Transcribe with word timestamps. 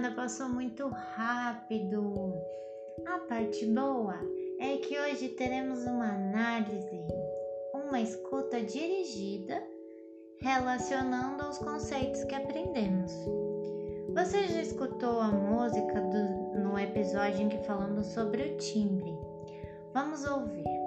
nada, 0.00 0.14
passou 0.14 0.48
muito 0.48 0.88
rápido. 0.88 2.34
A 3.06 3.18
parte 3.18 3.66
boa 3.66 4.18
é 4.58 4.78
que 4.78 4.98
hoje 4.98 5.28
teremos 5.30 5.84
uma 5.84 6.14
análise, 6.14 7.02
uma 7.74 8.00
escuta 8.00 8.62
dirigida 8.62 9.62
relacionando 10.40 11.42
aos 11.42 11.58
conceitos 11.58 12.24
que 12.24 12.34
aprendemos. 12.34 13.12
Você 14.14 14.48
já 14.48 14.62
escutou 14.62 15.20
a 15.20 15.28
música 15.28 16.00
do, 16.00 16.60
no 16.60 16.78
episódio 16.78 17.42
em 17.42 17.48
que 17.50 17.58
falamos 17.58 18.06
sobre 18.06 18.42
o 18.42 18.56
timbre? 18.56 19.12
Vamos 19.92 20.24
ouvir. 20.24 20.79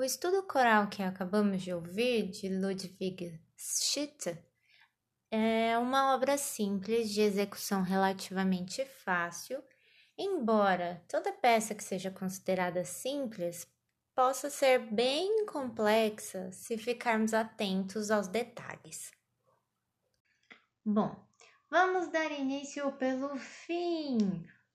O 0.00 0.02
estudo 0.02 0.42
coral 0.44 0.88
que 0.88 1.02
acabamos 1.02 1.60
de 1.60 1.74
ouvir, 1.74 2.30
de 2.30 2.48
Ludwig 2.48 3.38
Schitte, 3.54 4.34
é 5.30 5.76
uma 5.76 6.14
obra 6.14 6.38
simples 6.38 7.10
de 7.10 7.20
execução 7.20 7.82
relativamente 7.82 8.82
fácil, 8.86 9.62
embora 10.16 11.04
toda 11.06 11.34
peça 11.34 11.74
que 11.74 11.84
seja 11.84 12.10
considerada 12.10 12.82
simples 12.82 13.70
possa 14.14 14.48
ser 14.48 14.78
bem 14.90 15.44
complexa 15.44 16.50
se 16.50 16.78
ficarmos 16.78 17.34
atentos 17.34 18.10
aos 18.10 18.26
detalhes. 18.26 19.12
Bom, 20.82 21.14
vamos 21.68 22.08
dar 22.08 22.32
início 22.32 22.90
pelo 22.92 23.36
fim. 23.36 24.16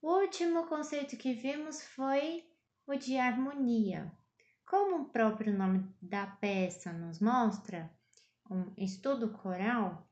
O 0.04 0.20
último 0.20 0.68
conceito 0.68 1.18
que 1.18 1.34
vimos 1.34 1.82
foi 1.82 2.48
o 2.86 2.94
de 2.94 3.18
harmonia. 3.18 4.16
Como 4.66 5.02
o 5.02 5.10
próprio 5.10 5.56
nome 5.56 5.88
da 6.02 6.26
peça 6.26 6.92
nos 6.92 7.20
mostra, 7.20 7.92
um 8.50 8.74
estudo 8.76 9.30
coral, 9.30 10.10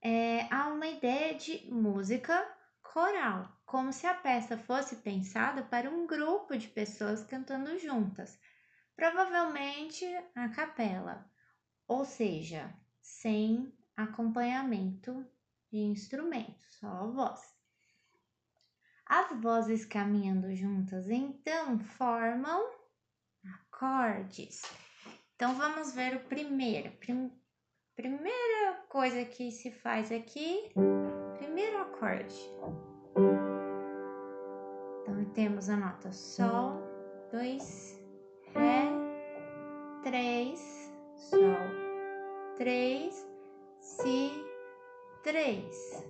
é, 0.00 0.48
há 0.50 0.68
uma 0.68 0.86
ideia 0.86 1.34
de 1.34 1.70
música 1.70 2.50
coral, 2.82 3.60
como 3.66 3.92
se 3.92 4.06
a 4.06 4.14
peça 4.14 4.56
fosse 4.56 4.96
pensada 4.96 5.62
para 5.62 5.90
um 5.90 6.06
grupo 6.06 6.56
de 6.56 6.66
pessoas 6.68 7.24
cantando 7.24 7.78
juntas, 7.78 8.40
provavelmente 8.96 10.06
a 10.34 10.48
capela, 10.48 11.30
ou 11.86 12.06
seja, 12.06 12.74
sem 13.02 13.70
acompanhamento 13.94 15.26
de 15.70 15.78
instrumentos, 15.78 16.74
só 16.78 16.86
a 16.86 17.06
voz. 17.06 17.54
As 19.06 19.38
vozes 19.42 19.84
caminhando 19.84 20.54
juntas 20.54 21.10
então 21.10 21.78
formam 21.78 22.73
acordes. 23.74 24.62
Então 25.34 25.54
vamos 25.54 25.92
ver 25.94 26.16
o 26.16 26.20
primeiro. 26.20 26.90
Prim, 26.92 27.30
primeira 27.96 28.84
coisa 28.88 29.24
que 29.24 29.50
se 29.50 29.70
faz 29.70 30.12
aqui, 30.12 30.70
primeiro 31.38 31.78
acorde. 31.78 32.34
Então 35.02 35.24
temos 35.34 35.68
a 35.68 35.76
nota 35.76 36.12
Sol, 36.12 36.80
dois, 37.32 38.00
Ré, 38.54 38.88
três, 40.02 40.60
Sol, 41.16 41.56
três, 42.56 43.26
Si, 43.80 44.30
três. 45.22 46.04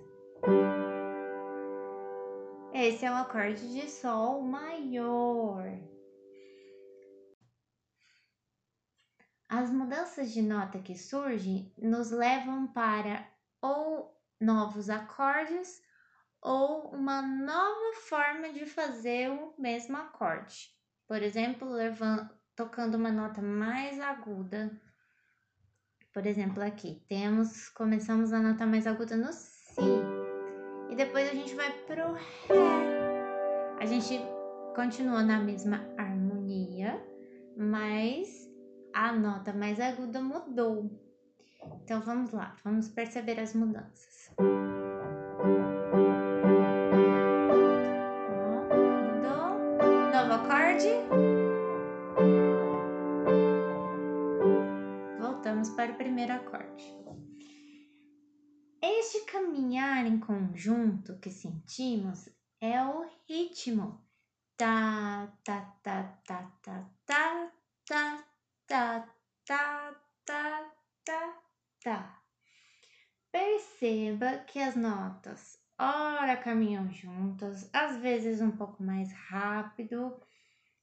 Esse 2.73 3.05
é 3.05 3.11
o 3.11 3.15
acorde 3.15 3.73
de 3.73 3.89
Sol 3.89 4.41
maior. 4.41 5.65
As 9.57 9.71
mudanças 9.71 10.31
de 10.31 10.41
nota 10.41 10.79
que 10.79 10.97
surgem 10.97 11.71
nos 11.77 12.11
levam 12.11 12.67
para 12.67 13.25
ou 13.61 14.13
novos 14.37 14.89
acordes 14.89 15.81
ou 16.41 16.89
uma 16.93 17.21
nova 17.21 17.93
forma 18.01 18.51
de 18.51 18.65
fazer 18.65 19.29
o 19.29 19.53
mesmo 19.57 19.95
acorde. 19.95 20.75
Por 21.07 21.21
exemplo, 21.21 21.69
levando, 21.69 22.29
tocando 22.53 22.95
uma 22.95 23.13
nota 23.13 23.41
mais 23.41 23.97
aguda. 23.97 24.77
Por 26.11 26.25
exemplo, 26.25 26.61
aqui 26.61 27.01
temos, 27.07 27.69
começamos 27.69 28.33
a 28.33 28.41
nota 28.41 28.65
mais 28.65 28.85
aguda 28.85 29.15
no 29.15 29.31
Si 29.31 29.79
e 30.89 30.95
depois 30.97 31.29
a 31.29 31.33
gente 31.33 31.55
vai 31.55 31.71
pro 31.85 32.11
Ré. 32.11 33.77
A 33.79 33.85
gente 33.85 34.19
continua 34.75 35.23
na 35.23 35.39
mesma 35.39 35.77
harmonia, 35.97 37.01
mas 37.55 38.44
a 38.95 39.11
nota 39.11 39.51
mais 39.51 39.77
aguda 39.79 40.21
mudou. 40.21 40.89
Então 41.83 41.99
vamos 42.01 42.31
lá, 42.31 42.55
vamos 42.63 42.87
perceber 42.87 43.37
as 43.39 43.53
mudanças. 43.53 44.31
Mudou. 44.39 44.69
Novo 50.13 50.33
acorde. 50.33 50.87
Voltamos 55.19 55.69
para 55.71 55.91
o 55.91 55.95
primeiro 55.95 56.31
acorde. 56.31 56.95
Este 58.81 59.25
caminhar 59.25 60.05
em 60.05 60.19
conjunto 60.19 61.19
que 61.19 61.29
sentimos 61.29 62.29
é 62.61 62.81
o 62.81 63.05
ritmo. 63.27 64.01
Tá, 64.55 65.27
tá, 65.43 65.75
tá, 65.83 66.03
tá, 66.25 66.51
tá, 66.63 66.91
tá, 67.85 68.31
tá, 68.67 69.07
tá, 69.45 69.95
tá, 70.25 71.41
tá. 71.83 72.21
Perceba 73.31 74.44
que 74.55 74.59
as 74.61 74.77
notas 74.77 75.59
ora 75.77 76.37
caminham 76.37 76.89
juntas, 76.89 77.69
às 77.73 77.97
vezes 77.97 78.39
um 78.39 78.51
pouco 78.51 78.81
mais 78.81 79.11
rápido, 79.11 80.17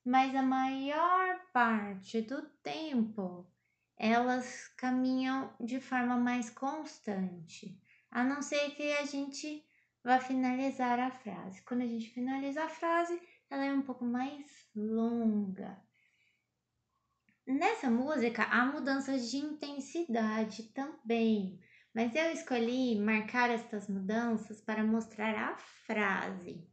mas 0.04 0.36
a 0.36 0.42
maior 0.42 1.40
parte 1.54 2.20
do 2.20 2.42
tempo 2.62 3.50
elas 3.96 4.68
caminham 4.76 5.56
de 5.58 5.80
forma 5.80 6.18
mais 6.18 6.50
constante, 6.50 7.80
a 8.10 8.22
não 8.22 8.42
ser 8.42 8.74
que 8.74 8.92
a 8.92 9.06
gente 9.06 9.64
vá 10.04 10.20
finalizar 10.20 11.00
a 11.00 11.10
frase. 11.10 11.62
Quando 11.62 11.80
a 11.80 11.86
gente 11.86 12.10
finaliza 12.10 12.64
a 12.64 12.68
frase, 12.68 13.18
ela 13.48 13.64
é 13.64 13.72
um 13.72 13.80
pouco 13.80 14.04
mais 14.04 14.68
longa. 14.76 15.82
Nessa 17.46 17.88
música 17.90 18.42
há 18.42 18.66
mudanças 18.66 19.30
de 19.30 19.38
intensidade 19.38 20.64
também, 20.74 21.58
mas 21.94 22.14
eu 22.14 22.30
escolhi 22.32 22.98
marcar 22.98 23.50
estas 23.50 23.88
mudanças 23.88 24.60
para 24.60 24.82
mostrar 24.84 25.34
a 25.34 25.56
frase, 25.86 26.66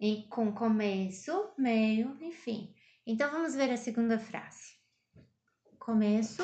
e 0.00 0.24
com 0.28 0.52
começo, 0.52 1.52
meio 1.58 2.16
e 2.20 2.32
fim. 2.32 2.74
Então 3.06 3.30
vamos 3.30 3.54
ver 3.54 3.70
a 3.70 3.76
segunda 3.76 4.18
frase. 4.18 4.76
Começo, 5.78 6.42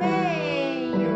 meio 0.00 1.10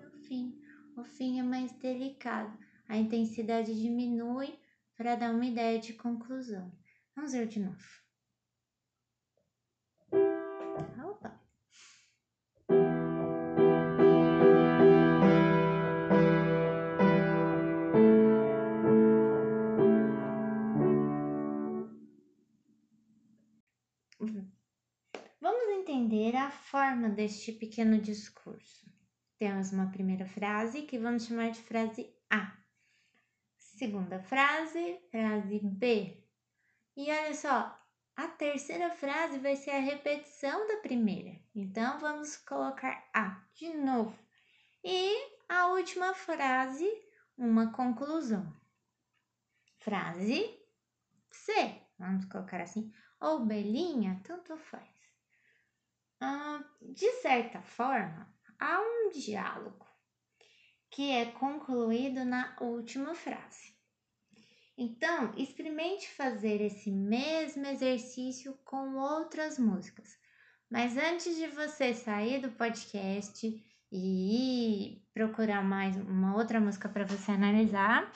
e 0.00 0.06
o 0.06 0.10
fim. 0.26 0.58
O 0.96 1.04
fim 1.04 1.38
é 1.38 1.42
mais 1.42 1.70
delicado 1.72 2.58
a 2.88 2.96
intensidade 2.96 3.78
diminui 3.78 4.58
para 4.96 5.14
dar 5.14 5.30
uma 5.32 5.44
ideia 5.44 5.78
de 5.78 5.92
conclusão. 5.92 6.72
Vamos 7.18 7.32
ver 7.32 7.48
de 7.48 7.58
novo. 7.58 7.76
Opa. 11.04 11.40
Vamos 25.40 25.64
entender 25.70 26.36
a 26.36 26.52
forma 26.52 27.10
deste 27.10 27.50
pequeno 27.50 28.00
discurso. 28.00 28.86
Temos 29.40 29.72
uma 29.72 29.90
primeira 29.90 30.24
frase 30.24 30.82
que 30.82 31.00
vamos 31.00 31.26
chamar 31.26 31.50
de 31.50 31.60
frase 31.62 32.14
A. 32.30 32.56
Segunda 33.56 34.22
frase, 34.22 35.00
frase 35.10 35.58
B. 35.64 36.27
E 37.00 37.12
olha 37.12 37.32
só, 37.32 37.80
a 38.16 38.26
terceira 38.26 38.90
frase 38.90 39.38
vai 39.38 39.54
ser 39.54 39.70
a 39.70 39.78
repetição 39.78 40.66
da 40.66 40.78
primeira. 40.78 41.40
Então 41.54 41.96
vamos 42.00 42.36
colocar 42.38 43.08
A 43.14 43.40
de 43.54 43.72
novo. 43.72 44.18
E 44.82 45.14
a 45.48 45.68
última 45.68 46.12
frase, 46.12 46.90
uma 47.36 47.70
conclusão. 47.70 48.52
Frase 49.78 50.60
C, 51.30 51.80
vamos 51.96 52.24
colocar 52.24 52.60
assim, 52.60 52.92
ou 53.20 53.46
belinha, 53.46 54.20
tanto 54.24 54.56
faz. 54.56 54.90
De 56.80 57.12
certa 57.22 57.62
forma, 57.62 58.28
há 58.58 58.80
um 58.80 59.10
diálogo 59.10 59.86
que 60.90 61.12
é 61.12 61.26
concluído 61.26 62.24
na 62.24 62.56
última 62.60 63.14
frase. 63.14 63.77
Então, 64.80 65.34
experimente 65.36 66.08
fazer 66.08 66.60
esse 66.60 66.88
mesmo 66.88 67.66
exercício 67.66 68.56
com 68.64 68.94
outras 68.94 69.58
músicas. 69.58 70.16
Mas 70.70 70.96
antes 70.96 71.36
de 71.36 71.48
você 71.48 71.92
sair 71.92 72.40
do 72.40 72.52
podcast 72.52 73.60
e 73.90 75.02
procurar 75.12 75.64
mais 75.64 75.96
uma 75.96 76.36
outra 76.36 76.60
música 76.60 76.88
para 76.88 77.04
você 77.04 77.32
analisar, 77.32 78.08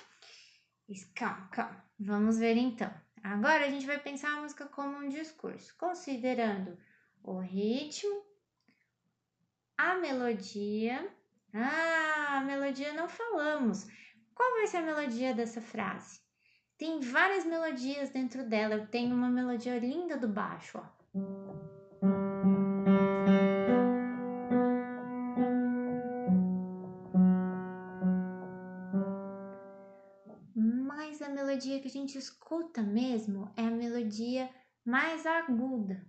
calma, 1.16 1.48
calma. 1.48 1.84
Vamos 1.98 2.38
ver 2.38 2.56
então. 2.56 2.94
Agora 3.24 3.66
a 3.66 3.68
gente 3.68 3.84
vai 3.84 3.98
pensar 3.98 4.30
a 4.30 4.42
música 4.42 4.64
como 4.66 4.98
um 4.98 5.08
discurso, 5.08 5.76
considerando 5.76 6.78
o 7.24 7.40
ritmo, 7.40 8.22
a 9.76 9.96
melodia. 9.96 11.12
Ah, 11.52 12.38
a 12.38 12.44
melodia 12.44 12.92
não 12.92 13.08
falamos. 13.08 13.84
Qual 14.32 14.52
vai 14.52 14.68
ser 14.68 14.76
a 14.76 14.82
melodia 14.82 15.34
dessa 15.34 15.60
frase? 15.60 16.21
Tem 16.82 16.98
várias 16.98 17.44
melodias 17.44 18.10
dentro 18.10 18.42
dela. 18.42 18.74
Eu 18.74 18.88
tenho 18.88 19.14
uma 19.14 19.30
melodia 19.30 19.78
linda 19.78 20.16
do 20.16 20.26
baixo, 20.26 20.78
ó. 20.78 20.84
Mas 30.56 31.22
a 31.22 31.28
melodia 31.28 31.78
que 31.78 31.86
a 31.86 31.88
gente 31.88 32.18
escuta 32.18 32.82
mesmo 32.82 33.48
é 33.56 33.62
a 33.62 33.70
melodia 33.70 34.50
mais 34.84 35.24
aguda. 35.24 36.04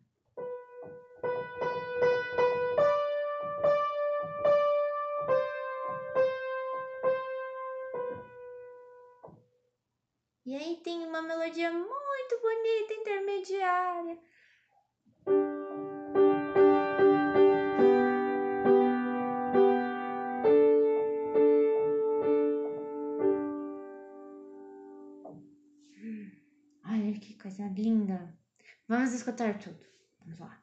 Escutar 29.13 29.57
tudo. 29.59 29.79
Vamos 30.21 30.39
lá. 30.39 30.61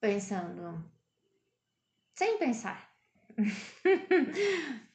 Pensando. 0.00 0.90
Sem 2.14 2.38
pensar. 2.38 2.90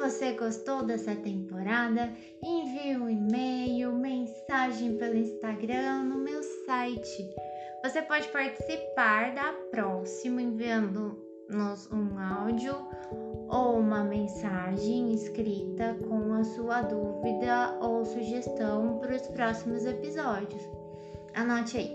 você 0.00 0.32
gostou 0.32 0.82
dessa 0.82 1.14
temporada, 1.14 2.10
envie 2.42 2.96
um 2.96 3.10
e-mail, 3.10 3.92
mensagem 3.92 4.96
pelo 4.96 5.14
Instagram, 5.14 6.04
no 6.04 6.16
meu 6.16 6.42
site. 6.64 7.28
Você 7.84 8.00
pode 8.00 8.26
participar 8.28 9.34
da 9.34 9.52
próxima 9.70 10.40
enviando-nos 10.40 11.86
um 11.92 12.18
áudio 12.18 12.74
ou 13.50 13.78
uma 13.78 14.02
mensagem 14.02 15.12
escrita 15.12 15.94
com 16.08 16.32
a 16.32 16.44
sua 16.44 16.80
dúvida 16.80 17.76
ou 17.82 18.06
sugestão 18.06 19.00
para 19.00 19.16
os 19.16 19.28
próximos 19.28 19.84
episódios. 19.84 20.62
Anote 21.34 21.76
aí, 21.76 21.94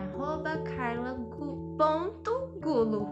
carla.gulo. 0.76 3.08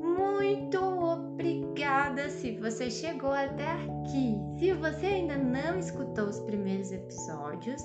Muito 0.00 0.78
obrigada 0.78 2.30
se 2.30 2.56
você 2.58 2.90
chegou 2.90 3.32
até 3.32 3.72
aqui. 3.72 4.38
Se 4.58 4.72
você 4.72 5.04
ainda 5.06 5.36
não 5.36 5.78
escutou 5.78 6.24
os 6.26 6.40
primeiros 6.40 6.90
episódios, 6.90 7.82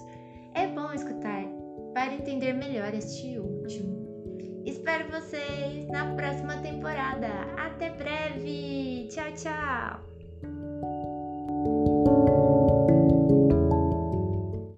é 0.54 0.68
bom 0.68 0.94
escutar 0.94 1.44
para 1.94 2.14
entender 2.14 2.54
melhor 2.54 2.94
este 2.94 3.38
último. 3.38 4.01
Espero 4.66 5.10
vocês 5.10 5.88
na 5.88 6.16
próxima 6.16 6.58
temporada. 6.58 7.28
Até 7.58 7.90
breve! 7.90 9.08
Tchau, 9.10 9.32
tchau! 9.34 10.11